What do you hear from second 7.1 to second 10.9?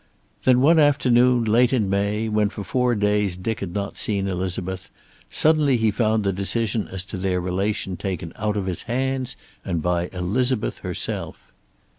their relation taken out of his hands, and by Elizabeth